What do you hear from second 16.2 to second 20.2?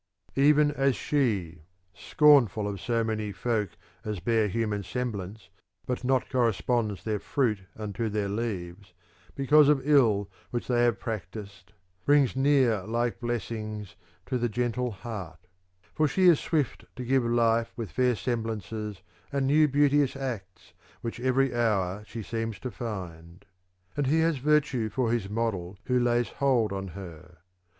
is swift to give life With fair semblances and new beauteous